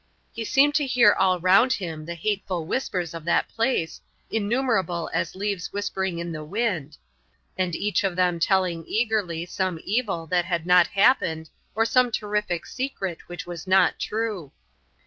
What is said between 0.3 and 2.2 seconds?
He seemed to hear all round him the